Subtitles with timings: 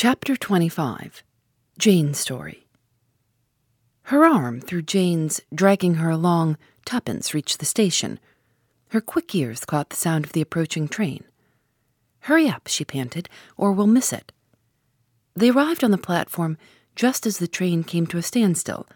[0.00, 1.24] Chapter 25
[1.76, 2.68] Jane's Story
[4.02, 8.20] Her arm through Jane's, dragging her along, Tuppence reached the station.
[8.90, 11.24] Her quick ears caught the sound of the approaching train.
[12.20, 14.30] Hurry up, she panted, or we'll miss it.
[15.34, 16.58] They arrived on the platform
[16.94, 18.86] just as the train came to a standstill.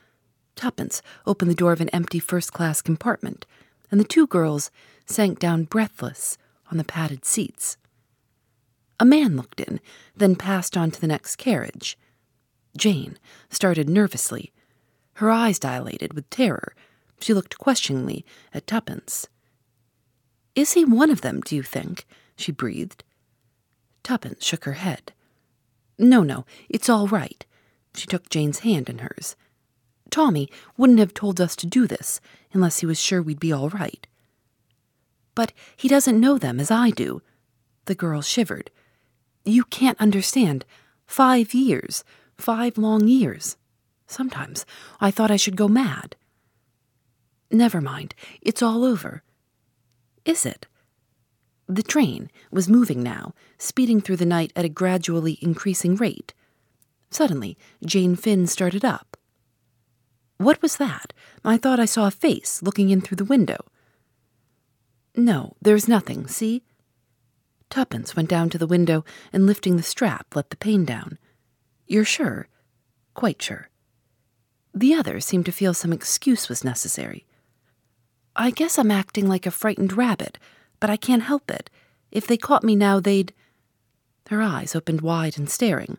[0.54, 3.44] Tuppence opened the door of an empty first class compartment,
[3.90, 4.70] and the two girls
[5.04, 6.38] sank down breathless
[6.70, 7.76] on the padded seats.
[9.02, 9.80] A man looked in,
[10.16, 11.98] then passed on to the next carriage.
[12.76, 13.18] Jane
[13.50, 14.52] started nervously.
[15.14, 16.72] Her eyes dilated with terror.
[17.18, 19.26] She looked questioningly at Tuppence.
[20.54, 22.06] Is he one of them, do you think?
[22.36, 23.02] she breathed.
[24.04, 25.12] Tuppence shook her head.
[25.98, 27.44] No, no, it's all right.
[27.96, 29.34] She took Jane's hand in hers.
[30.10, 32.20] Tommy wouldn't have told us to do this
[32.52, 34.06] unless he was sure we'd be all right.
[35.34, 37.20] But he doesn't know them as I do.
[37.86, 38.70] The girl shivered.
[39.44, 40.64] You can't understand.
[41.06, 42.04] Five years.
[42.36, 43.56] Five long years.
[44.06, 44.66] Sometimes
[45.00, 46.16] I thought I should go mad.
[47.50, 48.14] Never mind.
[48.40, 49.22] It's all over.
[50.24, 50.66] Is it?
[51.68, 56.34] The train was moving now, speeding through the night at a gradually increasing rate.
[57.10, 59.16] Suddenly, Jane Finn started up.
[60.38, 61.12] What was that?
[61.44, 63.64] I thought I saw a face looking in through the window.
[65.14, 66.62] No, there's nothing, see?
[67.72, 71.16] Tuppence went down to the window and, lifting the strap, let the pane down.
[71.86, 72.46] You're sure?
[73.14, 73.70] Quite sure.
[74.74, 77.24] The other seemed to feel some excuse was necessary.
[78.36, 80.38] I guess I'm acting like a frightened rabbit,
[80.80, 81.70] but I can't help it.
[82.10, 83.32] If they caught me now, they'd.
[84.28, 85.96] Her eyes opened wide and staring.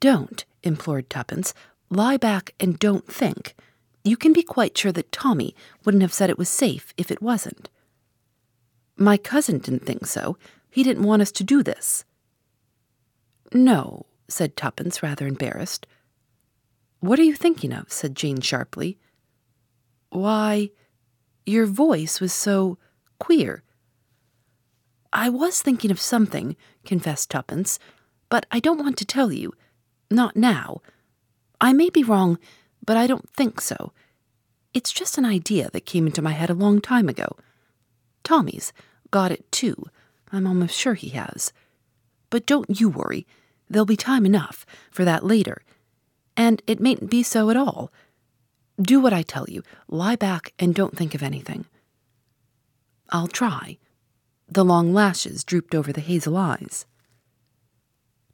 [0.00, 1.52] Don't, implored Tuppence.
[1.90, 3.54] Lie back and don't think.
[4.02, 5.54] You can be quite sure that Tommy
[5.84, 7.68] wouldn't have said it was safe if it wasn't.
[8.96, 10.38] My cousin didn't think so.
[10.70, 12.04] He didn't want us to do this.
[13.52, 15.86] No, said Tuppence, rather embarrassed.
[17.00, 17.90] What are you thinking of?
[17.90, 18.98] said Jane sharply.
[20.10, 20.70] Why,
[21.46, 22.78] your voice was so
[23.18, 23.62] queer.
[25.12, 27.78] I was thinking of something, confessed Tuppence,
[28.28, 29.52] but I don't want to tell you.
[30.10, 30.82] Not now.
[31.60, 32.38] I may be wrong,
[32.84, 33.92] but I don't think so.
[34.72, 37.36] It's just an idea that came into my head a long time ago.
[38.22, 38.72] Tommy's
[39.10, 39.86] got it too.
[40.32, 41.52] I'm almost sure he has.
[42.30, 43.26] But don't you worry.
[43.68, 45.62] There'll be time enough for that later.
[46.36, 47.92] And it mayn't be so at all.
[48.80, 49.62] Do what I tell you.
[49.88, 51.66] Lie back and don't think of anything.
[53.10, 53.78] I'll try.
[54.48, 56.86] The long lashes drooped over the hazel eyes.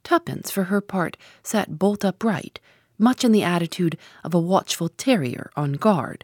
[0.03, 2.59] Tuppence, for her part, sat bolt upright,
[2.97, 6.23] much in the attitude of a watchful terrier on guard.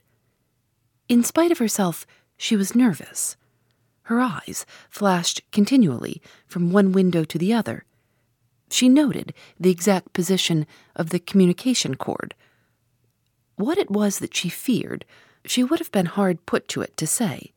[1.09, 2.07] In spite of herself,
[2.37, 3.35] she was nervous.
[4.03, 7.85] Her eyes flashed continually from one window to the other.
[8.69, 10.65] She noted the exact position
[10.95, 12.35] of the communication cord.
[13.55, 15.05] What it was that she feared,
[15.45, 17.53] she would have been hard put to it to say.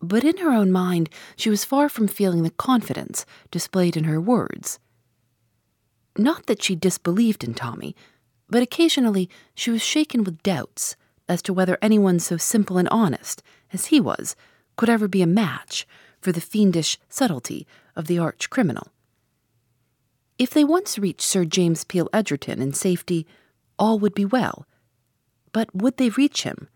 [0.00, 4.20] But in her own mind, she was far from feeling the confidence displayed in her
[4.20, 4.78] words.
[6.16, 7.96] Not that she disbelieved in Tommy,
[8.48, 10.96] but occasionally she was shaken with doubts
[11.28, 14.36] as to whether anyone so simple and honest as he was
[14.76, 15.86] could ever be a match
[16.20, 18.88] for the fiendish subtlety of the arch criminal.
[20.38, 23.26] If they once reached Sir James Peel Edgerton in safety,
[23.78, 24.66] all would be well.
[25.52, 26.68] But would they reach him?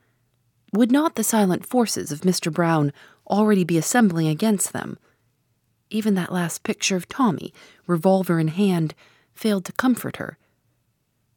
[0.73, 2.53] Would not the silent forces of Mr.
[2.53, 2.93] Brown
[3.27, 4.99] already be assembling against them?
[5.91, 7.53] Even that last picture of Tommy,
[7.87, 8.95] revolver in hand,
[9.35, 10.37] failed to comfort her.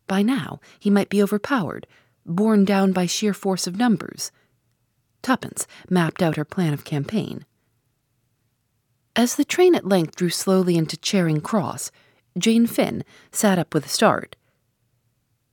[0.07, 1.87] By now, he might be overpowered,
[2.25, 4.31] borne down by sheer force of numbers.
[5.21, 7.45] Tuppence mapped out her plan of campaign.
[9.15, 11.91] As the train at length drew slowly into Charing Cross,
[12.37, 14.35] Jane Finn sat up with a start.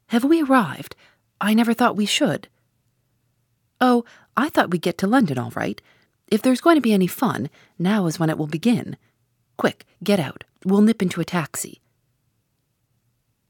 [0.08, 0.94] Have we arrived?
[1.40, 2.48] I never thought we should.
[3.80, 4.04] Oh,
[4.36, 5.80] I thought we'd get to London all right.
[6.28, 8.96] If there's going to be any fun, now is when it will begin.
[9.56, 10.44] Quick, get out.
[10.64, 11.80] We'll nip into a taxi.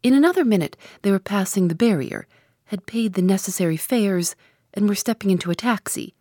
[0.03, 2.27] In another minute, they were passing the barrier,
[2.67, 4.37] had paid the necessary fares,
[4.75, 6.15] and were stepping into a taxi.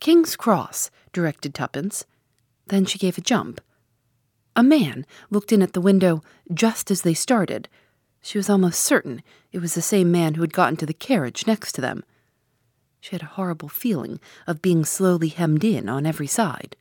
[0.00, 2.04] King's Cross, directed Tuppence.
[2.66, 3.60] Then she gave a jump.
[4.54, 6.22] A man looked in at the window
[6.52, 7.68] just as they started.
[8.20, 9.22] She was almost certain
[9.52, 12.04] it was the same man who had got into the carriage next to them.
[13.00, 16.76] She had a horrible feeling of being slowly hemmed in on every side.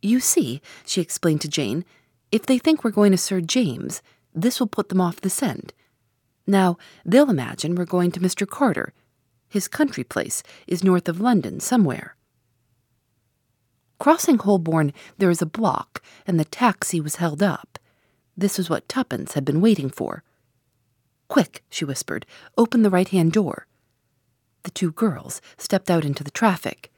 [0.00, 1.84] You see, she explained to Jane,
[2.30, 4.02] if they think we're going to Sir James,
[4.34, 5.72] this will put them off the scent.
[6.46, 8.48] Now, they'll imagine we're going to Mr.
[8.48, 8.92] Carter.
[9.48, 12.16] His country place is north of London, somewhere.
[13.98, 17.78] Crossing Holborn, there is a block, and the taxi was held up.
[18.36, 20.24] This was what Tuppence had been waiting for.
[21.28, 22.26] Quick, she whispered,
[22.58, 23.66] open the right hand door.
[24.64, 26.90] The two girls stepped out into the traffic.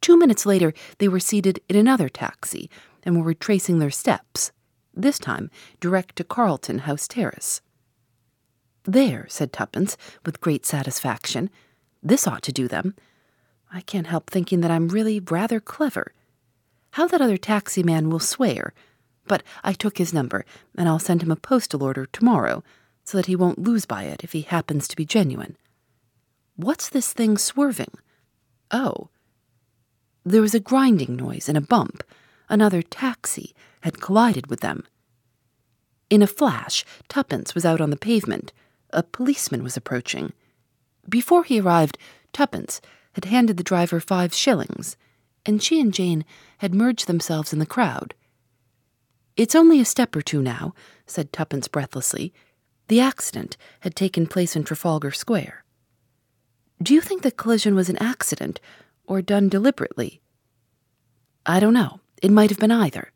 [0.00, 2.68] Two minutes later, they were seated in another taxi
[3.04, 4.52] and were retracing their steps,
[4.92, 5.50] this time
[5.80, 7.60] direct to Carlton House Terrace.
[8.84, 11.50] There, said Tuppence, with great satisfaction.
[12.02, 12.94] This ought to do them.
[13.72, 16.12] I can't help thinking that I'm really rather clever.
[16.92, 18.72] How that other taxi man will swear.
[19.26, 20.44] But I took his number,
[20.76, 22.62] and I'll send him a postal order tomorrow,
[23.04, 25.56] so that he won't lose by it if he happens to be genuine.
[26.56, 27.92] What's this thing swerving?
[28.70, 29.08] Oh.
[30.24, 32.04] There was a grinding noise and a bump.
[32.48, 34.84] Another taxi had collided with them.
[36.10, 38.52] In a flash, Tuppence was out on the pavement.
[38.94, 40.32] A policeman was approaching.
[41.08, 41.98] Before he arrived,
[42.32, 42.80] Tuppence
[43.14, 44.96] had handed the driver five shillings,
[45.44, 46.24] and she and Jane
[46.58, 48.14] had merged themselves in the crowd.
[49.36, 50.74] It's only a step or two now,
[51.06, 52.32] said Tuppence breathlessly.
[52.86, 55.64] The accident had taken place in Trafalgar Square.
[56.80, 58.60] Do you think the collision was an accident
[59.06, 60.20] or done deliberately?
[61.44, 61.98] I don't know.
[62.22, 63.10] It might have been either.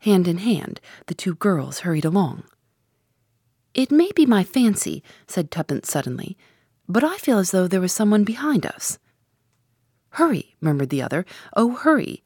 [0.00, 2.44] Hand in hand, the two girls hurried along.
[3.74, 6.36] It may be my fancy, said Tuppence suddenly,
[6.88, 8.98] but I feel as though there was someone behind us.
[10.10, 11.24] Hurry, murmured the other.
[11.56, 12.24] Oh, hurry.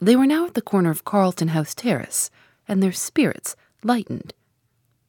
[0.00, 2.30] They were now at the corner of Carlton House Terrace,
[2.66, 3.54] and their spirits
[3.84, 4.34] lightened.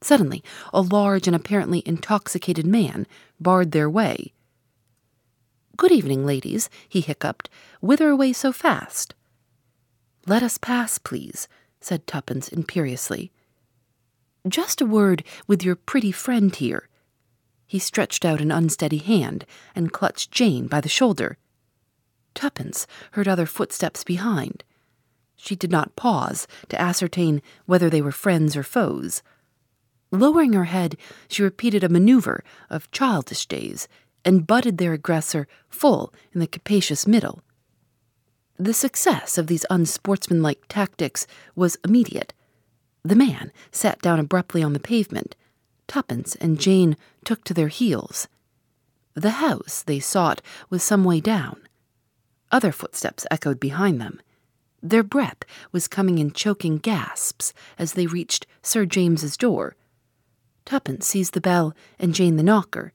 [0.01, 3.07] Suddenly, a large and apparently intoxicated man
[3.39, 4.33] barred their way.
[5.75, 7.49] Good evening, ladies, he hiccuped.
[7.81, 9.15] Whither away so fast?
[10.27, 11.47] Let us pass, please,
[11.81, 13.31] said Tuppence imperiously.
[14.47, 16.87] Just a word with your pretty friend here.
[17.65, 21.37] He stretched out an unsteady hand and clutched Jane by the shoulder.
[22.35, 24.63] Tuppence heard other footsteps behind.
[25.35, 29.23] She did not pause to ascertain whether they were friends or foes.
[30.11, 30.95] Lowering her head,
[31.27, 33.87] she repeated a maneuver of childish days
[34.23, 37.41] and butted their aggressor full in the capacious middle.
[38.57, 41.25] The success of these unsportsmanlike tactics
[41.55, 42.33] was immediate.
[43.05, 45.35] The man sat down abruptly on the pavement.
[45.87, 48.27] Tuppence and Jane took to their heels.
[49.13, 50.41] The house they sought
[50.71, 51.61] was some way down.
[52.51, 54.19] Other footsteps echoed behind them.
[54.81, 59.75] Their breath was coming in choking gasps as they reached Sir James's door
[60.65, 62.91] Tuppence seized the bell and Jane the knocker.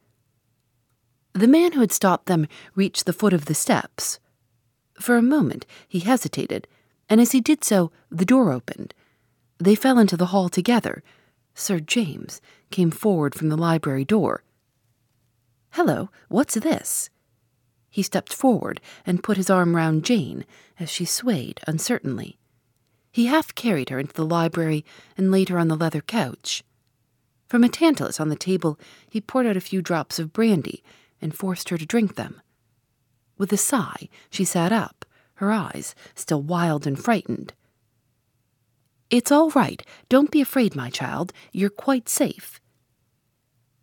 [1.33, 4.19] The man who had stopped them reached the foot of the steps.
[5.01, 6.67] For a moment he hesitated,
[7.09, 8.93] and as he did so, the door opened.
[9.61, 11.03] They fell into the hall together.
[11.55, 12.41] Sir James
[12.71, 14.43] came forward from the library door.
[15.73, 17.11] Hello, what's this?
[17.91, 20.47] He stepped forward and put his arm round Jane
[20.79, 22.39] as she swayed uncertainly.
[23.13, 24.85] He half carried her into the library
[25.17, 26.65] and laid her on the leather couch.
[27.47, 28.79] From a tantalus on the table,
[29.11, 30.83] he poured out a few drops of brandy
[31.21, 32.41] and forced her to drink them.
[33.37, 37.53] With a sigh, she sat up, her eyes still wild and frightened.
[39.11, 39.85] It's all right.
[40.09, 41.33] Don't be afraid, my child.
[41.53, 42.61] You're quite safe.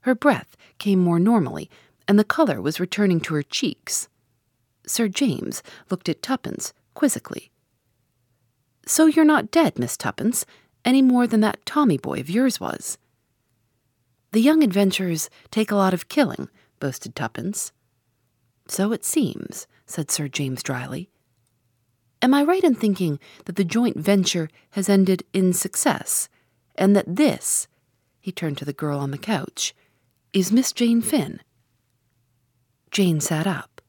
[0.01, 1.69] Her breath came more normally,
[2.07, 4.07] and the color was returning to her cheeks.
[4.85, 7.51] Sir James looked at Tuppence quizzically.
[8.85, 10.45] So you're not dead, Miss Tuppence,
[10.85, 12.97] any more than that Tommy boy of yours was.
[14.31, 16.47] The young adventurers take a lot of killing,
[16.79, 17.73] boasted Tuppence.
[18.69, 21.09] So it seems, said Sir James dryly.
[22.21, 26.29] Am I right in thinking that the joint venture has ended in success,
[26.75, 27.67] and that this,
[28.19, 29.75] he turned to the girl on the couch,
[30.33, 31.41] is Miss Jane Finn?
[32.91, 33.81] Jane sat up.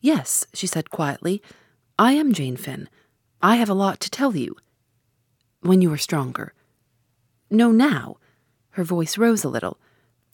[0.00, 1.42] Yes, she said quietly,
[1.98, 2.88] I am Jane Finn.
[3.42, 4.56] I have a lot to tell you.
[5.60, 6.52] When you are stronger.
[7.50, 8.16] No, now.
[8.70, 9.78] Her voice rose a little.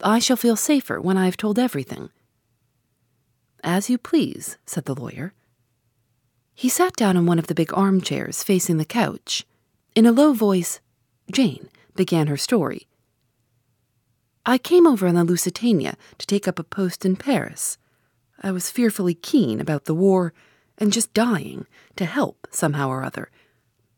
[0.01, 2.09] I shall feel safer when I have told everything.
[3.63, 5.33] As you please, said the lawyer.
[6.55, 9.45] He sat down in one of the big armchairs facing the couch.
[9.95, 10.79] In a low voice,
[11.31, 12.87] Jane began her story.
[14.45, 17.77] I came over on the Lusitania to take up a post in Paris.
[18.41, 20.33] I was fearfully keen about the war
[20.77, 23.29] and just dying to help somehow or other.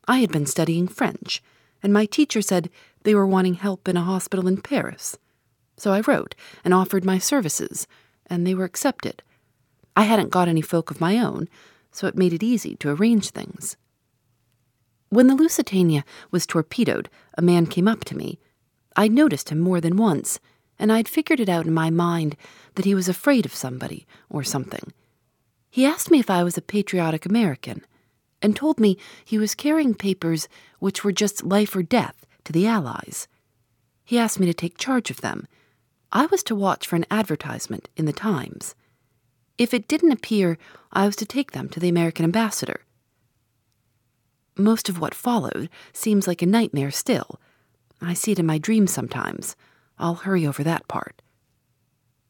[0.07, 1.41] I had been studying French,
[1.81, 2.69] and my teacher said
[3.03, 5.17] they were wanting help in a hospital in Paris.
[5.77, 7.87] So I wrote and offered my services,
[8.27, 9.23] and they were accepted.
[9.95, 11.49] I hadn't got any folk of my own,
[11.95, 13.77] so it made it easy to arrange things.
[15.07, 18.37] When the Lusitania was torpedoed, a man came up to me.
[18.97, 20.41] I'd noticed him more than once,
[20.77, 22.35] and I'd figured it out in my mind
[22.75, 24.91] that he was afraid of somebody or something.
[25.69, 27.85] He asked me if I was a patriotic American,
[28.41, 30.49] and told me he was carrying papers
[30.79, 33.29] which were just life or death to the Allies.
[34.03, 35.47] He asked me to take charge of them.
[36.11, 38.75] I was to watch for an advertisement in the Times.
[39.57, 40.57] If it didn't appear,
[40.91, 42.81] I was to take them to the American ambassador.
[44.57, 47.39] Most of what followed seems like a nightmare still.
[48.01, 49.55] I see it in my dreams sometimes.
[49.97, 51.21] I'll hurry over that part.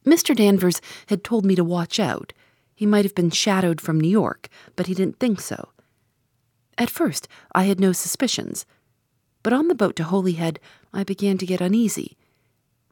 [0.05, 0.35] Mr.
[0.35, 2.31] Danvers had told me to watch out.
[2.75, 5.69] He might have been shadowed from New York, but he didn't think so.
[6.77, 8.65] At first, I had no suspicions.
[9.41, 10.59] But on the boat to Holyhead,
[10.93, 12.17] I began to get uneasy.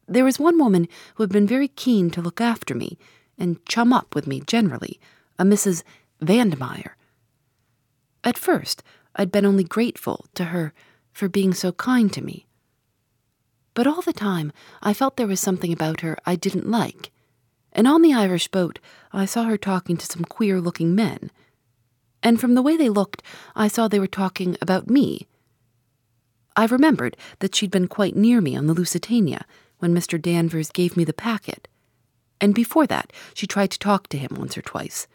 [0.07, 2.97] There was one woman who had been very keen to look after me
[3.37, 4.99] and chum up with me generally,
[5.37, 5.83] a Mrs.
[6.21, 6.91] Vandemeyer.
[8.23, 8.83] At first,
[9.15, 10.73] I'd been only grateful to her
[11.11, 12.47] for being so kind to me.
[13.73, 17.11] But all the time, I felt there was something about her I didn't like.
[17.71, 18.79] And on the Irish boat,
[19.11, 21.31] I saw her talking to some queer looking men.
[22.21, 23.23] And from the way they looked,
[23.55, 25.27] I saw they were talking about me.
[26.55, 29.45] I remembered that she'd been quite near me on the Lusitania
[29.79, 30.21] when Mr.
[30.21, 31.67] Danvers gave me the packet.
[32.41, 35.07] And before that, she tried to talk to him once or twice.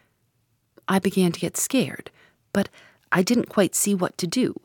[0.86, 2.10] I began to get scared,
[2.52, 2.68] but
[3.12, 4.60] I didn't quite see what to do.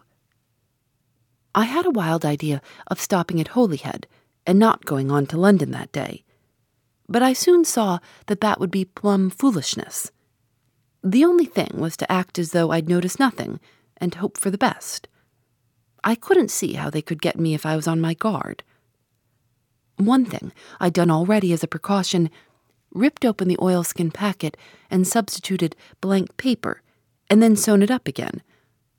[1.55, 4.07] I had a wild idea of stopping at Holyhead
[4.45, 6.24] and not going on to London that day.
[7.07, 10.12] But I soon saw that that would be plumb foolishness.
[11.03, 13.60] The only thing was to act as though I'd noticed nothing
[13.98, 15.07] and hope for the best.
[16.03, 18.63] I couldn't see how they could get me if I was on my guard.
[19.97, 22.29] One thing I'd done already as a precaution
[22.93, 24.55] ripped open the oilskin packet
[24.91, 26.81] and substituted blank paper,
[27.29, 28.41] and then sewn it up again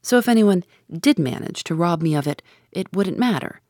[0.05, 3.63] so if anyone did manage to rob me of it, it wouldn't matter.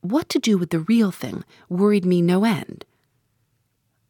[0.00, 2.84] What to do with the real thing worried me no end.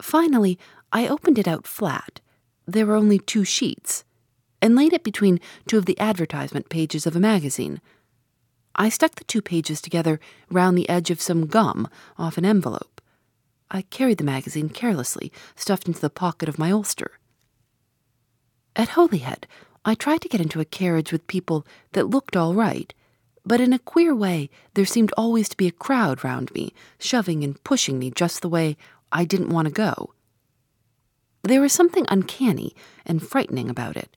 [0.01, 0.59] Finally,
[0.91, 2.23] I opened it out flat.
[2.67, 4.05] There were only two sheets,
[4.63, 7.83] and laid it between two of the advertisement pages of a magazine.
[8.75, 13.01] I stuck the two pages together round the edge of some gum off an envelope.
[13.71, 17.13] I carried the magazine carelessly, stuffed into the pocket of my ulster.
[18.77, 19.47] At Holyhead,
[19.85, 22.93] I tried to get into a carriage with people that looked all right,
[23.45, 27.43] but in a queer way, there seemed always to be a crowd round me, shoving
[27.43, 28.77] and pushing me just the way
[29.11, 30.15] I didn't want to go.
[31.43, 32.75] There was something uncanny
[33.05, 34.17] and frightening about it.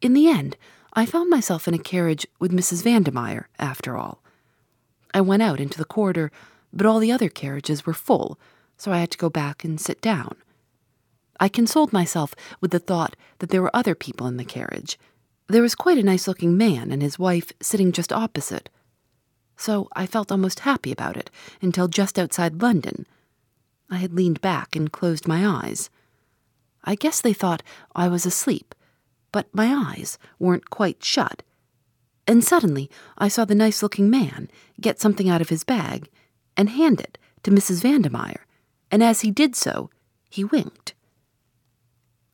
[0.00, 0.56] In the end,
[0.92, 2.82] I found myself in a carriage with Mrs.
[2.82, 4.22] Vandemeyer, after all.
[5.14, 6.32] I went out into the corridor,
[6.72, 8.38] but all the other carriages were full,
[8.76, 10.36] so I had to go back and sit down.
[11.38, 14.98] I consoled myself with the thought that there were other people in the carriage.
[15.48, 18.68] There was quite a nice looking man and his wife sitting just opposite.
[19.56, 21.30] So I felt almost happy about it
[21.60, 23.06] until just outside London.
[23.90, 25.90] I had leaned back and closed my eyes.
[26.84, 27.62] I guess they thought
[27.94, 28.74] I was asleep,
[29.32, 31.42] but my eyes weren't quite shut.
[32.26, 36.08] And suddenly I saw the nice looking man get something out of his bag
[36.56, 37.82] and hand it to Mrs.
[37.82, 38.44] Vandemeyer,
[38.90, 39.90] and as he did so,
[40.28, 40.94] he winked.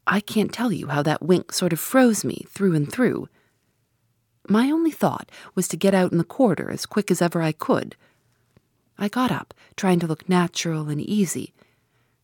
[0.06, 3.28] I can't tell you how that wink sort of froze me through and through.
[4.48, 7.52] My only thought was to get out in the corridor as quick as ever I
[7.52, 7.96] could.
[8.98, 11.52] I got up, trying to look natural and easy.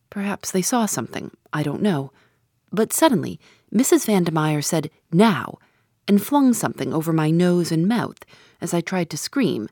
[0.09, 2.11] Perhaps they saw something, I don't know.
[2.73, 3.39] But suddenly,
[3.71, 4.07] Mrs.
[4.07, 5.59] Vandemeyer said, Now,
[6.07, 8.25] and flung something over my nose and mouth
[8.59, 9.69] as I tried to scream.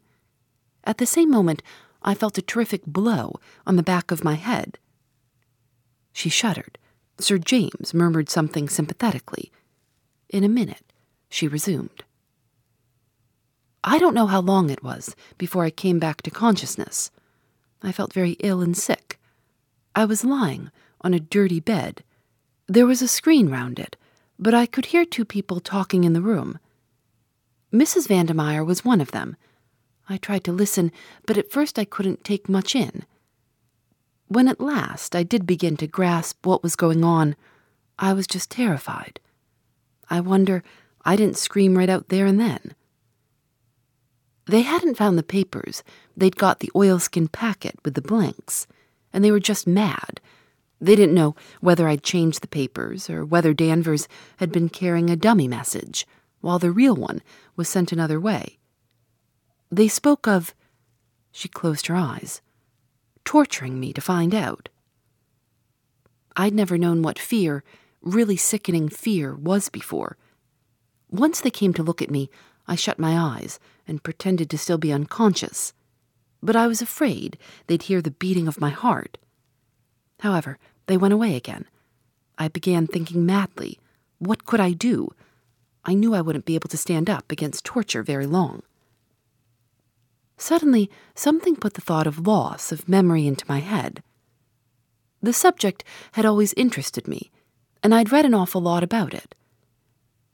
[0.83, 1.63] At the same moment,
[2.03, 4.77] I felt a terrific blow on the back of my head.
[6.13, 6.77] She shuddered.
[7.19, 9.51] Sir James murmured something sympathetically.
[10.29, 10.93] In a minute,
[11.29, 12.03] she resumed.
[13.83, 17.09] I don't know how long it was before I came back to consciousness.
[17.81, 19.19] I felt very ill and sick.
[19.95, 22.03] I was lying on a dirty bed.
[22.71, 23.97] There was a screen round it,
[24.39, 26.57] but I could hear two people talking in the room.
[27.73, 28.07] Mrs.
[28.07, 29.35] Vandemeyer was one of them.
[30.07, 30.93] I tried to listen,
[31.27, 33.03] but at first I couldn't take much in.
[34.29, 37.35] When at last I did begin to grasp what was going on,
[37.99, 39.19] I was just terrified.
[40.09, 40.63] I wonder
[41.03, 42.73] I didn't scream right out there and then.
[44.45, 45.83] They hadn't found the papers.
[46.15, 48.65] They'd got the oilskin packet with the blanks,
[49.11, 50.21] and they were just mad.
[50.81, 54.07] They didn't know whether I'd changed the papers or whether Danvers
[54.37, 56.07] had been carrying a dummy message.
[56.41, 57.21] while the real one
[57.55, 58.57] was sent another way.
[59.71, 60.53] They spoke of,
[61.31, 62.41] she closed her eyes,
[63.23, 64.69] torturing me to find out.
[66.35, 67.63] I'd never known what fear,
[68.01, 70.17] really sickening fear, was before.
[71.09, 72.29] Once they came to look at me,
[72.67, 75.73] I shut my eyes and pretended to still be unconscious.
[76.41, 79.17] But I was afraid they'd hear the beating of my heart.
[80.21, 80.57] However,
[80.87, 81.65] they went away again.
[82.37, 83.79] I began thinking madly
[84.21, 85.09] what could I do?
[85.83, 88.61] I knew I wouldn't be able to stand up against torture very long.
[90.37, 94.03] Suddenly, something put the thought of loss of memory into my head.
[95.23, 97.31] The subject had always interested me,
[97.81, 99.33] and I'd read an awful lot about it.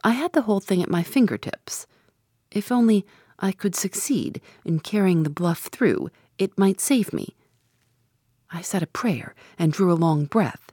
[0.04, 1.88] I had the whole thing at my fingertips.
[2.52, 3.06] If only
[3.40, 7.37] I could succeed in carrying the bluff through, it might save me.
[8.52, 10.72] I said a prayer and drew a long breath.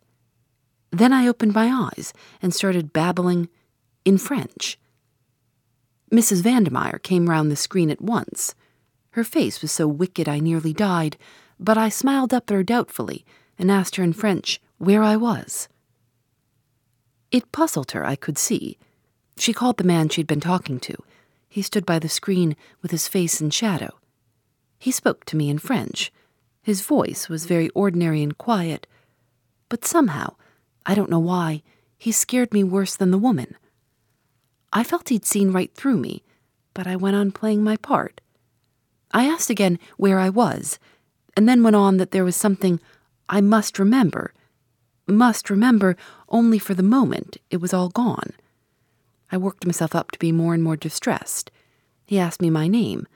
[0.90, 3.48] Then I opened my eyes and started babbling
[4.04, 4.78] in French.
[6.12, 6.42] Mrs.
[6.42, 8.54] Vandemeyer came round the screen at once.
[9.10, 11.16] Her face was so wicked I nearly died,
[11.58, 13.24] but I smiled up at her doubtfully
[13.58, 15.68] and asked her in French where I was.
[17.30, 18.78] It puzzled her, I could see.
[19.36, 20.94] She called the man she'd been talking to.
[21.48, 23.98] He stood by the screen with his face in shadow.
[24.78, 26.12] He spoke to me in French.
[26.64, 28.86] His voice was very ordinary and quiet,
[29.68, 30.34] but somehow
[30.86, 31.62] I don't know why,
[31.98, 33.54] he scared me worse than the woman.
[34.72, 36.24] I felt he'd seen right through me,
[36.72, 38.22] but I went on playing my part.
[39.12, 40.78] I asked again where I was,
[41.36, 42.80] and then went on that there was something
[43.28, 44.32] I must remember.
[45.06, 45.98] Must remember,
[46.30, 48.32] only for the moment it was all gone.
[49.30, 51.50] I worked myself up to be more and more distressed.
[52.06, 53.06] He asked me my name.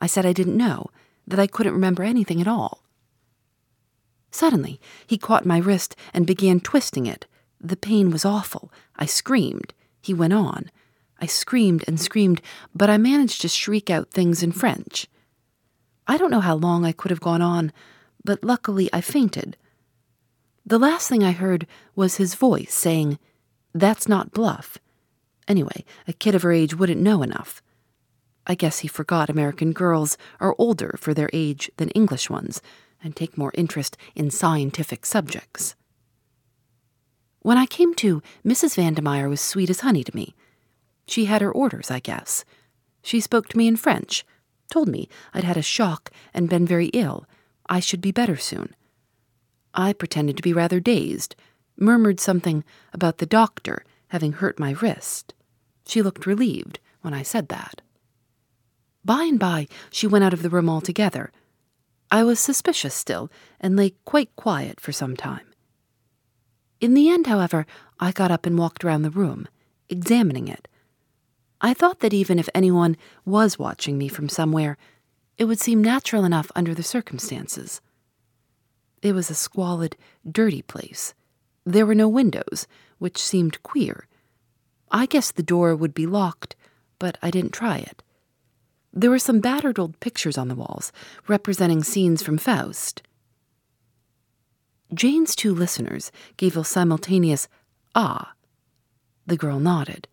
[0.00, 0.90] I said I didn't know,
[1.24, 2.82] that I couldn't remember anything at all.
[4.36, 7.24] Suddenly, he caught my wrist and began twisting it.
[7.58, 8.70] The pain was awful.
[8.94, 9.72] I screamed.
[10.02, 10.70] He went on.
[11.18, 12.42] I screamed and screamed,
[12.74, 15.06] but I managed to shriek out things in French.
[16.06, 17.72] I don't know how long I could have gone on,
[18.26, 19.56] but luckily I fainted.
[20.66, 23.18] The last thing I heard was his voice saying,
[23.72, 24.76] That's not bluff.
[25.48, 27.62] Anyway, a kid of her age wouldn't know enough.
[28.46, 32.60] I guess he forgot American girls are older for their age than English ones,
[33.02, 35.74] and take more interest in scientific subjects.
[37.40, 38.76] When I came to, Mrs.
[38.76, 40.34] Vandemeyer was sweet as honey to me.
[41.06, 42.44] She had her orders, I guess.
[43.02, 44.24] She spoke to me in French,
[44.70, 47.26] told me I'd had a shock and been very ill.
[47.68, 48.74] I should be better soon.
[49.74, 51.36] I pretended to be rather dazed,
[51.76, 55.34] murmured something about the doctor having hurt my wrist.
[55.86, 57.82] She looked relieved when I said that.
[59.04, 61.30] By and by, she went out of the room altogether,
[62.10, 65.46] I was suspicious still, and lay quite quiet for some time.
[66.80, 67.66] In the end, however,
[67.98, 69.48] I got up and walked round the room,
[69.88, 70.68] examining it.
[71.60, 74.76] I thought that even if anyone was watching me from somewhere,
[75.38, 77.80] it would seem natural enough under the circumstances.
[79.02, 79.96] It was a squalid,
[80.30, 81.14] dirty place.
[81.64, 82.66] There were no windows,
[82.98, 84.06] which seemed queer.
[84.90, 86.56] I guessed the door would be locked,
[86.98, 88.02] but I didn't try it.
[88.98, 90.90] There were some battered old pictures on the walls,
[91.28, 93.02] representing scenes from Faust.
[94.94, 97.46] Jane's two listeners gave a simultaneous
[97.94, 98.32] ah.
[99.26, 100.08] The girl nodded.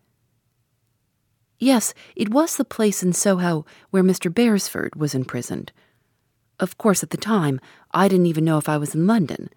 [1.58, 4.32] Yes, it was the place in Soho where Mr.
[4.32, 5.72] Beresford was imprisoned.
[6.60, 7.60] Of course, at the time,
[7.92, 9.48] I didn't even know if I was in London.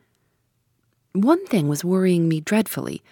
[1.11, 3.03] One thing was worrying me dreadfully,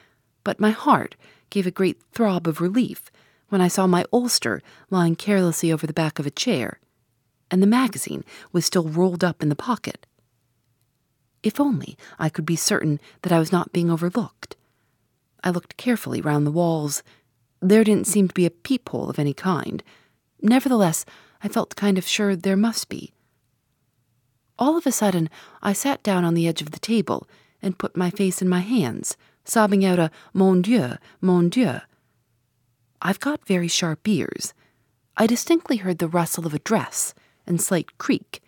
[0.45, 1.17] but my heart
[1.49, 3.11] gave a great throb of relief
[3.49, 6.79] when I saw my ulster lying carelessly over the back of a chair,
[7.51, 10.05] and the magazine was still rolled up in the pocket.
[11.43, 14.55] If only I could be certain that I was not being overlooked.
[15.43, 17.03] I looked carefully round the walls.
[17.61, 19.83] There didn't seem to be a peephole of any kind.
[20.41, 21.05] Nevertheless,
[21.43, 23.13] I felt kind of sure there must be.
[24.57, 25.29] All of a sudden,
[25.61, 27.27] I sat down on the edge of the table
[27.61, 31.81] and put my face in my hands, sobbing out a Mon Dieu, Mon Dieu,
[33.05, 34.55] I've got very sharp ears.
[35.15, 37.13] I distinctly heard the rustle of a dress
[37.45, 38.41] and slight creak.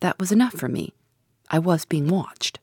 [0.00, 0.92] That was enough for me.
[1.50, 2.58] I was being watched.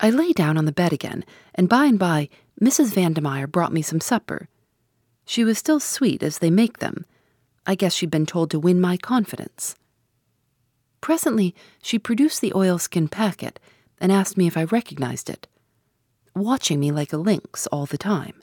[0.00, 1.22] I lay down on the bed again,
[1.54, 2.94] and by and by Mrs.
[2.94, 4.48] Vandemeyer brought me some supper.
[5.26, 7.04] She was still sweet as they make them.
[7.66, 9.76] I guess she'd been told to win my confidence.
[11.02, 13.60] Presently, she produced the oilskin packet
[14.00, 15.46] and asked me if I recognized it,
[16.34, 18.40] watching me like a lynx all the time.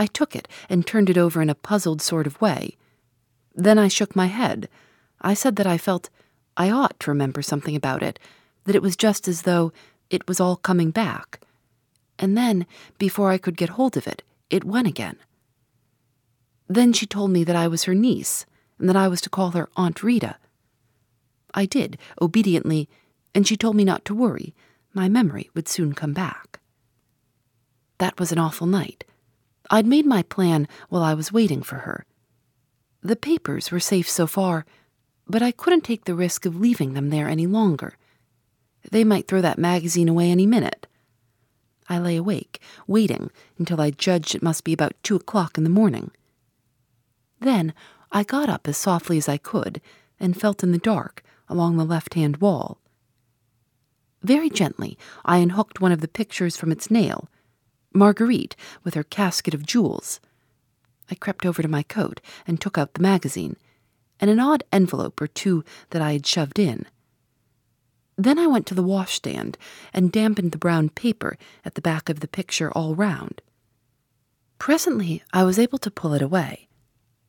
[0.00, 2.78] I took it and turned it over in a puzzled sort of way.
[3.54, 4.66] Then I shook my head.
[5.20, 6.08] I said that I felt
[6.56, 8.18] I ought to remember something about it,
[8.64, 9.74] that it was just as though
[10.08, 11.40] it was all coming back.
[12.18, 15.16] And then, before I could get hold of it, it went again.
[16.66, 18.46] Then she told me that I was her niece
[18.78, 20.36] and that I was to call her Aunt Rita.
[21.52, 22.88] I did, obediently,
[23.34, 24.54] and she told me not to worry.
[24.94, 26.58] My memory would soon come back.
[27.98, 29.04] That was an awful night.
[29.70, 32.04] I'd made my plan while I was waiting for her.
[33.02, 34.66] The papers were safe so far,
[35.26, 37.96] but I couldn't take the risk of leaving them there any longer.
[38.90, 40.86] They might throw that magazine away any minute.
[41.88, 45.70] I lay awake, waiting until I judged it must be about two o'clock in the
[45.70, 46.10] morning.
[47.40, 47.72] Then
[48.12, 49.80] I got up as softly as I could
[50.18, 52.78] and felt in the dark along the left hand wall.
[54.22, 57.28] Very gently, I unhooked one of the pictures from its nail
[57.92, 60.20] Marguerite with her casket of jewels.
[61.10, 63.56] I crept over to my coat and took out the magazine,
[64.20, 66.86] and an odd envelope or two that I had shoved in.
[68.16, 69.56] Then I went to the washstand
[69.94, 73.40] and dampened the brown paper at the back of the picture all round.
[74.58, 76.68] Presently, I was able to pull it away.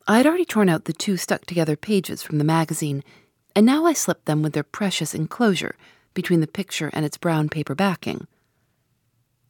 [0.06, 3.04] I had already torn out the two stuck together pages from the magazine,
[3.56, 5.76] and now I slipped them with their precious enclosure
[6.14, 8.28] between the picture and its brown paper backing.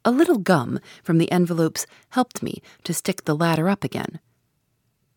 [0.04, 4.18] A little gum from the envelopes helped me to stick the ladder up again.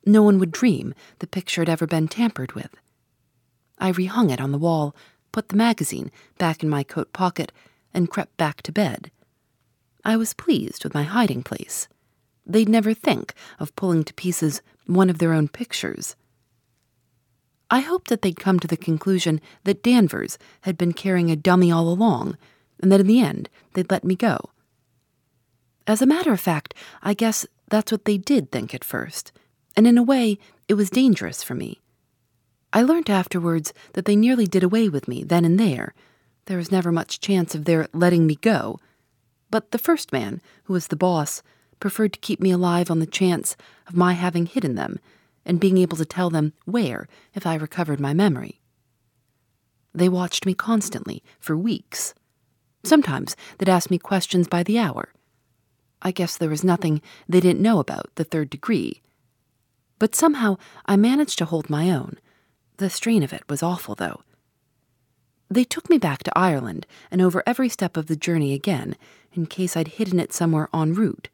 [0.05, 2.75] No one would dream the picture had ever been tampered with.
[3.79, 4.95] I rehung it on the wall,
[5.31, 7.51] put the magazine back in my coat pocket,
[7.93, 9.11] and crept back to bed.
[10.03, 11.87] I was pleased with my hiding place.
[12.45, 16.15] They'd never think of pulling to pieces one of their own pictures.
[17.71, 21.71] I hoped that they'd come to the conclusion that Danvers had been carrying a dummy
[21.71, 22.37] all along,
[22.79, 24.51] and that in the end they'd let me go.
[25.87, 29.31] As a matter of fact, I guess that's what they did think at first,
[29.75, 31.79] and in a way, it was dangerous for me.
[32.73, 35.93] I learnt afterwards that they nearly did away with me then and there.
[36.45, 38.79] There was never much chance of their letting me go.
[39.49, 41.41] But the first man, who was the boss,
[41.79, 43.55] preferred to keep me alive on the chance
[43.87, 44.99] of my having hidden them
[45.45, 48.59] and being able to tell them where if I recovered my memory.
[49.93, 52.13] They watched me constantly for weeks.
[52.83, 55.13] Sometimes they'd ask me questions by the hour.
[56.05, 59.01] I guess there was nothing they didn't know about the third degree.
[59.97, 62.19] But somehow I managed to hold my own.
[62.77, 64.21] The strain of it was awful, though.
[65.49, 68.95] They took me back to Ireland and over every step of the journey again,
[69.33, 71.27] in case I'd hidden it somewhere en route.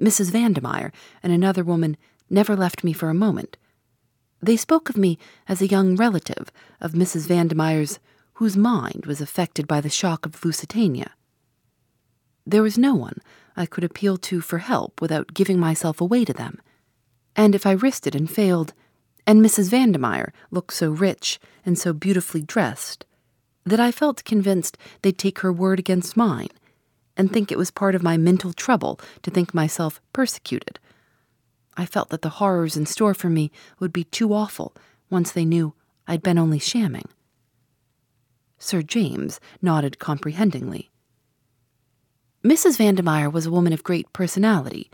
[0.00, 0.30] Mrs.
[0.30, 1.98] Vandemeyer and another woman
[2.30, 3.58] never left me for a moment.
[4.40, 6.50] They spoke of me as a young relative
[6.80, 7.26] of Mrs.
[7.26, 7.98] Vandemeyer's
[8.34, 11.12] whose mind was affected by the shock of Lusitania.
[12.46, 13.20] There was no one
[13.56, 16.60] I could appeal to for help without giving myself away to them.
[17.34, 18.72] And if I risked it and failed,
[19.26, 19.70] and Mrs.
[19.70, 23.04] Vandemeyer looked so rich and so beautifully dressed,
[23.64, 26.48] that I felt convinced they'd take her word against mine
[27.16, 30.78] and think it was part of my mental trouble to think myself persecuted
[31.76, 34.74] I felt that the horrors in store for me would be too awful
[35.10, 35.74] once they knew
[36.08, 37.08] I'd been only shamming.
[38.58, 40.90] Sir James nodded comprehendingly.
[42.46, 42.78] Mrs.
[42.78, 44.88] Vandemeyer was a woman of great personality.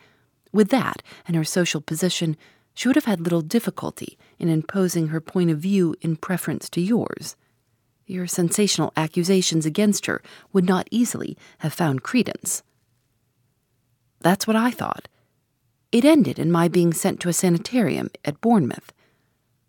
[0.53, 2.39] With that and her social position,
[2.73, 6.81] she would have had little difficulty in imposing her point of view in preference to
[6.81, 7.37] yours.
[8.07, 10.23] Your sensational accusations against her
[10.55, 12.63] would not easily have found credence.
[14.21, 15.09] That's what I thought,
[15.91, 18.95] it ended in my being sent to a sanitarium at Bournemouth.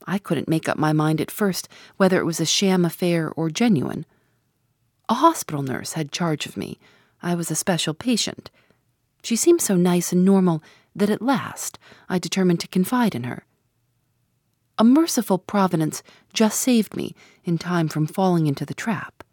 [0.08, 1.68] I couldn't make up my mind at first
[1.98, 4.06] whether it was a sham affair or genuine.
[5.10, 6.80] A hospital nurse had charge of me.
[7.24, 8.52] I was a special patient.
[9.24, 10.62] She seemed so nice and normal
[10.94, 13.46] that at last I determined to confide in her.
[14.78, 19.24] A merciful providence just saved me in time from falling into the trap.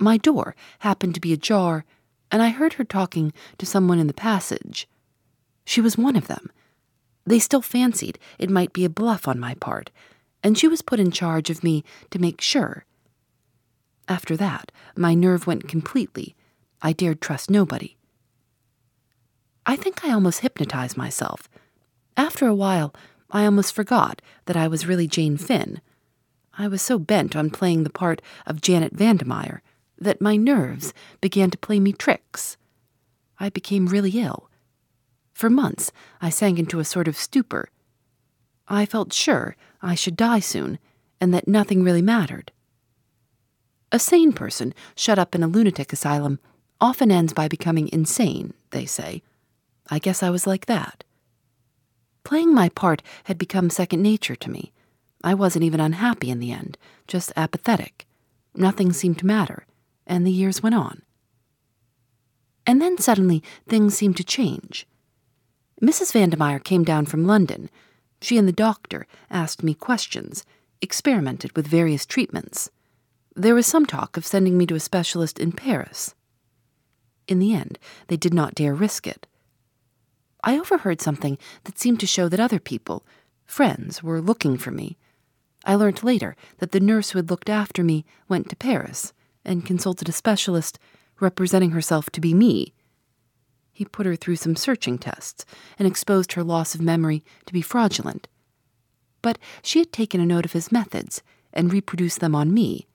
[0.00, 1.84] My door happened to be ajar,
[2.32, 4.88] and I heard her talking to someone in the passage.
[5.66, 6.50] She was one of them.
[7.26, 9.90] They still fancied it might be a bluff on my part,
[10.42, 12.86] and she was put in charge of me to make sure.
[14.08, 16.34] After that, my nerve went completely.
[16.82, 17.96] I dared trust nobody.
[19.66, 21.48] I think I almost hypnotized myself.
[22.16, 22.94] After a while,
[23.30, 25.80] I almost forgot that I was really Jane Finn.
[26.58, 29.60] I was so bent on playing the part of Janet Vandemeyer
[29.98, 32.56] that my nerves began to play me tricks.
[33.38, 34.50] I became really ill.
[35.32, 37.68] For months, I sank into a sort of stupor.
[38.68, 40.78] I felt sure I should die soon,
[41.20, 42.52] and that nothing really mattered.
[43.92, 46.38] A sane person shut up in a lunatic asylum
[46.80, 49.22] often ends by becoming insane, they say.
[49.90, 51.04] I guess I was like that.
[52.24, 54.72] Playing my part had become second nature to me.
[55.22, 58.06] I wasn't even unhappy in the end, just apathetic.
[58.54, 59.66] Nothing seemed to matter,
[60.06, 61.02] and the years went on.
[62.66, 64.86] And then suddenly things seemed to change.
[65.82, 66.12] Mrs.
[66.12, 67.70] Vandemeyer came down from London.
[68.20, 70.44] She and the doctor asked me questions,
[70.82, 72.70] experimented with various treatments.
[73.34, 76.14] There was some talk of sending me to a specialist in Paris.
[77.30, 79.28] In the end, they did not dare risk it.
[80.42, 83.06] I overheard something that seemed to show that other people,
[83.46, 84.98] friends, were looking for me.
[85.64, 89.12] I learnt later that the nurse who had looked after me went to Paris
[89.44, 90.80] and consulted a specialist
[91.20, 92.74] representing herself to be me.
[93.72, 95.44] He put her through some searching tests
[95.78, 98.26] and exposed her loss of memory to be fraudulent.
[99.22, 102.88] But she had taken a note of his methods and reproduced them on me.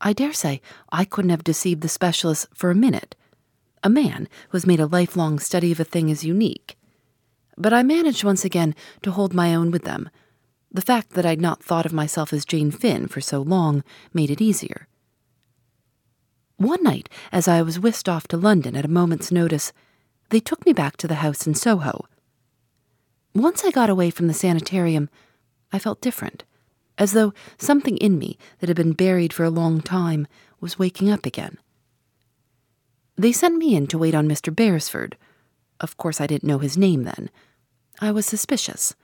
[0.00, 0.60] I dare say
[0.92, 3.16] I couldn't have deceived the specialist for a minute.
[3.84, 6.78] A man who has made a lifelong study of a thing is unique.
[7.58, 10.08] But I managed once again to hold my own with them.
[10.72, 14.30] The fact that I'd not thought of myself as Jane Finn for so long made
[14.30, 14.88] it easier.
[16.56, 19.72] One night, as I was whisked off to London at a moment's notice,
[20.30, 22.06] they took me back to the house in Soho.
[23.34, 25.10] Once I got away from the sanitarium,
[25.72, 26.44] I felt different,
[26.96, 30.26] as though something in me that had been buried for a long time
[30.58, 31.58] was waking up again.
[33.16, 34.54] They sent me in to wait on Mr.
[34.54, 35.16] Beresford.
[35.80, 37.30] Of course, I didn't know his name then.
[38.00, 38.94] I was suspicious.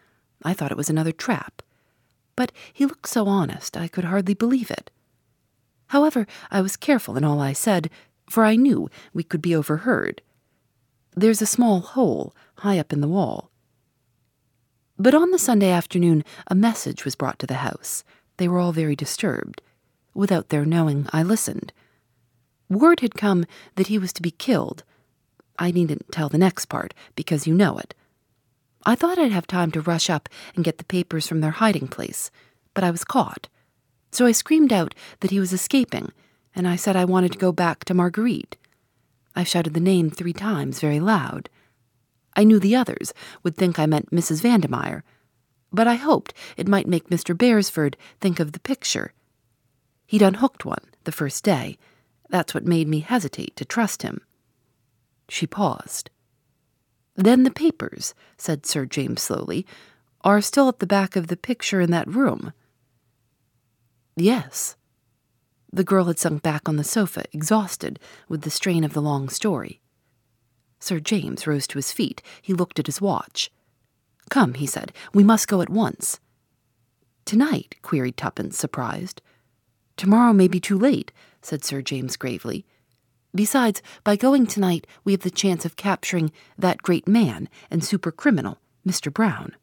[0.43, 1.63] I thought it was another trap.
[2.35, 4.91] But he looked so honest, I could hardly believe it.
[5.89, 7.91] However, I was careful in all I said,
[8.29, 10.23] for I knew we could be overheard.
[11.17, 13.51] There's a small hole high up in the wall.
[14.99, 18.05] But on the Sunday afternoon, a message was brought to the house.
[18.37, 19.63] They were all very disturbed.
[20.15, 21.73] Without their knowing, I listened.
[22.71, 24.85] Word had come that he was to be killed.
[25.59, 27.95] I needn't tell the next part, because you know it.
[28.87, 31.89] I thought I'd have time to rush up and get the papers from their hiding
[31.89, 32.31] place,
[32.73, 33.49] but I was caught.
[34.13, 36.13] So I screamed out that he was escaping,
[36.55, 38.57] and I said I wanted to go back to Marguerite.
[39.35, 41.51] I shouted the name three times very loud.
[42.37, 44.43] I knew the others would think I meant Mrs.
[44.43, 45.03] Vandemeyer,
[45.73, 47.37] but I hoped it might make Mr.
[47.37, 49.13] Beresford think of the picture.
[50.07, 51.77] He'd unhooked one the first day.
[52.31, 54.21] That's what made me hesitate to trust him.
[55.29, 56.11] She paused.
[57.17, 59.67] Then the papers, said Sir James slowly,
[60.23, 62.53] are still at the back of the picture in that room.
[64.17, 64.77] Yes.
[65.73, 69.29] The girl had sunk back on the sofa, exhausted with the strain of the long
[69.29, 69.81] story.
[70.79, 72.23] Sir James rose to his feet.
[72.41, 73.51] He looked at his watch.
[74.31, 76.21] Come, he said, we must go at once.
[77.25, 77.77] Tonight?
[77.83, 79.21] queried Tuppence, surprised.
[79.97, 82.65] Tomorrow may be too late, said Sir James gravely.
[83.35, 88.11] Besides, by going tonight, we have the chance of capturing that great man and super
[88.11, 89.13] criminal, Mr.
[89.13, 89.55] Brown.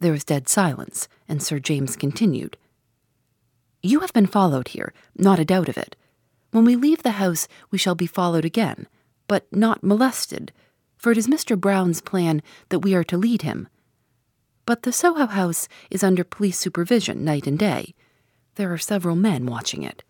[0.00, 2.56] There was dead silence, and Sir James continued.
[3.82, 5.96] You have been followed here, not a doubt of it.
[6.50, 8.86] When we leave the house, we shall be followed again,
[9.28, 10.52] but not molested,
[10.96, 11.58] for it is Mr.
[11.58, 13.68] Brown's plan that we are to lead him.
[14.64, 17.94] But the Soho house is under police supervision night and day.
[18.54, 20.02] There are several men watching it.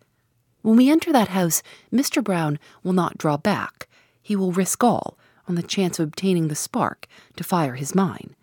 [0.65, 1.61] When we enter that house,
[1.93, 2.23] Mr.
[2.23, 3.87] Brown will not draw back.
[4.23, 5.15] He will risk all
[5.47, 8.35] on the chance of obtaining the spark to fire his mine.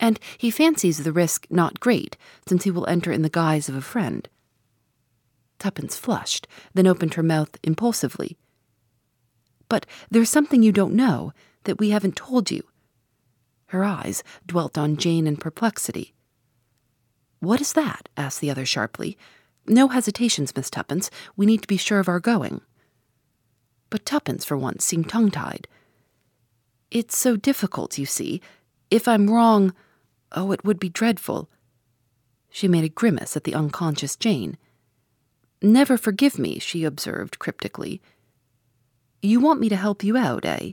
[0.00, 2.16] And he fancies the risk not great,
[2.48, 4.30] since he will enter in the guise of a friend.
[5.58, 8.38] Tuppence flushed, then opened her mouth impulsively.
[9.68, 11.34] But there's something you don't know
[11.64, 12.62] that we haven't told you.
[13.66, 16.14] Her eyes dwelt on Jane in perplexity.
[17.40, 18.08] What is that?
[18.16, 19.18] asked the other sharply.
[19.66, 21.10] No hesitations, Miss Tuppence.
[21.36, 22.60] We need to be sure of our going.
[23.90, 25.68] But Tuppence, for once, seemed tongue tied.
[26.90, 28.40] It's so difficult, you see.
[28.90, 29.72] If I'm wrong,
[30.32, 31.48] oh, it would be dreadful.
[32.50, 34.58] She made a grimace at the unconscious Jane.
[35.62, 38.02] Never forgive me, she observed cryptically.
[39.22, 40.72] You want me to help you out, eh?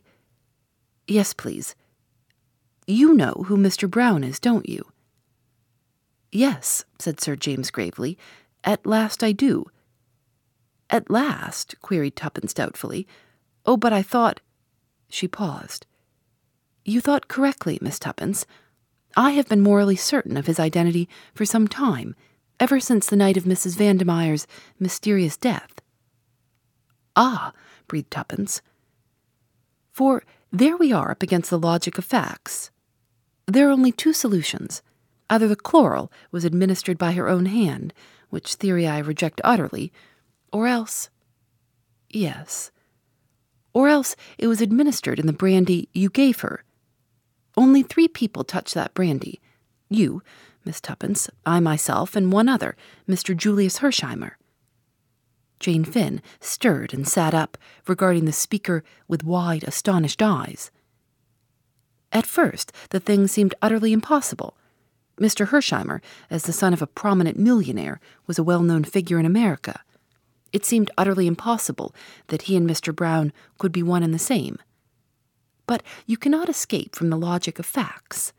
[1.08, 1.76] Yes, please.
[2.88, 3.90] You know who Mr.
[3.90, 4.92] Brown is, don't you?
[6.32, 8.18] Yes, said Sir James gravely.
[8.64, 9.66] At last I do.
[10.90, 11.76] At last?
[11.82, 13.08] queried Tuppence doubtfully.
[13.66, 14.42] Oh, but I thought.
[15.10, 15.86] She paused.
[16.86, 18.46] You thought correctly, Miss Tuppence.
[19.16, 22.16] I have been morally certain of his identity for some time
[22.60, 23.78] ever since the night of Mrs.
[23.78, 24.46] Vandemeyer's
[24.80, 25.82] mysterious death.
[27.16, 27.54] Ah,
[27.88, 28.62] breathed Tuppence.
[29.92, 32.72] For there we are up against the logic of facts.
[33.48, 34.82] There are only two solutions.
[35.30, 37.94] Either the chloral was administered by her own hand,
[38.30, 39.92] which theory I reject utterly,
[40.52, 41.10] or else.
[42.10, 42.72] Yes.
[43.74, 46.64] Or else it was administered in the brandy you gave her.
[47.56, 49.40] Only three people touched that brandy
[49.90, 50.22] you,
[50.64, 52.76] Miss Tuppence, I myself, and one other,
[53.08, 53.36] Mr.
[53.36, 54.34] Julius Hersheimmer.
[55.60, 60.72] Jane Finn stirred and sat up, regarding the speaker with wide, astonished eyes.
[62.12, 64.56] At first, the thing seemed utterly impossible.
[65.20, 65.48] Mr.
[65.48, 69.82] Hersheimmer, as the son of a prominent millionaire, was a well known figure in America.
[70.52, 71.94] It seemed utterly impossible
[72.28, 72.96] that he and Mr.
[72.96, 74.58] Brown could be one and the same.
[75.68, 78.34] But you cannot escape from the logic of facts.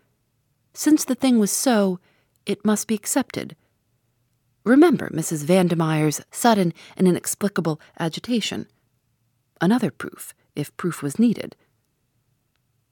[0.75, 2.01] Since the thing was so,
[2.47, 3.55] it must be accepted.
[4.65, 5.45] Remember Mrs.
[5.45, 8.67] Vandemeyer's sudden and inexplicable agitation.
[9.61, 11.55] Another proof, if proof was needed.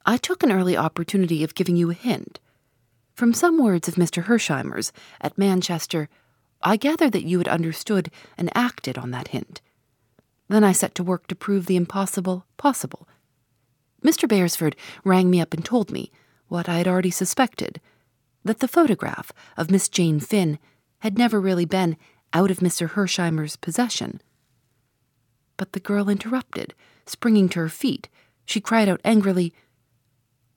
[0.06, 2.40] I took an early opportunity of giving you a hint.
[3.18, 4.26] From some words of Mr.
[4.26, 6.08] Hersheimmer's at Manchester,
[6.62, 9.60] I gathered that you had understood and acted on that hint.
[10.46, 13.08] Then I set to work to prove the impossible possible.
[14.04, 14.28] Mr.
[14.28, 16.12] Beresford rang me up and told me
[16.46, 17.80] what I had already suspected
[18.44, 20.60] that the photograph of Miss Jane Finn
[21.00, 21.96] had never really been
[22.32, 22.90] out of Mr.
[22.90, 24.22] Hersheimmer's possession.
[25.56, 26.72] But the girl interrupted,
[27.04, 28.08] springing to her feet.
[28.44, 29.52] She cried out angrily,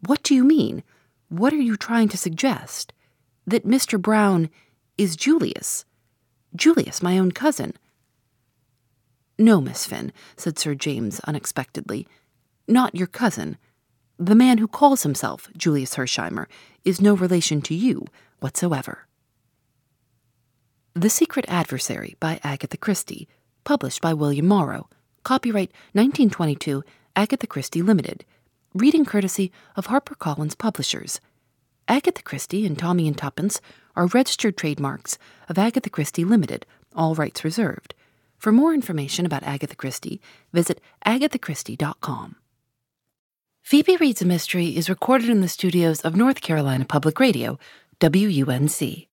[0.05, 0.83] What do you mean?
[1.31, 2.91] What are you trying to suggest?
[3.47, 3.99] That Mr.
[3.99, 4.49] Brown
[4.97, 5.85] is Julius.
[6.53, 7.73] Julius, my own cousin.
[9.39, 12.05] No, Miss Finn, said Sir James unexpectedly.
[12.67, 13.57] Not your cousin.
[14.19, 16.47] The man who calls himself Julius Hersheimmer
[16.83, 18.07] is no relation to you
[18.41, 19.07] whatsoever.
[20.93, 23.29] The Secret Adversary by Agatha Christie,
[23.63, 24.89] published by William Morrow,
[25.23, 26.83] copyright 1922,
[27.15, 28.25] Agatha Christie Limited,
[28.73, 31.19] reading courtesy of HarperCollins Publishers.
[31.87, 33.59] Agatha Christie and Tommy and Tuppence
[33.95, 35.17] are registered trademarks
[35.49, 37.93] of Agatha Christie Limited, all rights reserved.
[38.37, 40.21] For more information about Agatha Christie,
[40.53, 42.37] visit agathachristie.com.
[43.61, 47.59] Phoebe Reads a Mystery is recorded in the studios of North Carolina Public Radio,
[47.99, 49.10] WUNC.